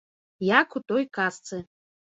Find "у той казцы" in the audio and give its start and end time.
0.79-1.63